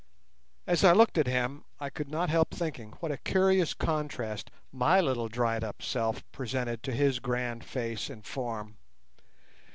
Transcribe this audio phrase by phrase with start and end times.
[0.65, 4.99] As I looked at him I could not help thinking what a curious contrast my
[4.99, 8.77] little dried up self presented to his grand face and form.